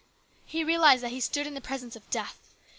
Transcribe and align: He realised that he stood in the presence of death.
He 0.47 0.63
realised 0.63 1.03
that 1.03 1.11
he 1.11 1.19
stood 1.19 1.45
in 1.45 1.53
the 1.53 1.61
presence 1.61 1.95
of 1.95 2.09
death. 2.09 2.55